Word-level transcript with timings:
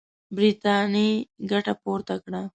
برټانیې 0.35 1.11
ګټه 1.51 1.73
پورته 1.83 2.15
کړه. 2.23 2.41